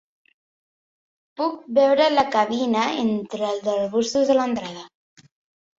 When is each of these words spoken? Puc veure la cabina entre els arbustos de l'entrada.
Puc 1.41 1.61
veure 1.79 2.09
la 2.15 2.25
cabina 2.37 2.87
entre 3.05 3.53
els 3.53 3.73
arbustos 3.79 4.33
de 4.33 4.41
l'entrada. 4.43 5.29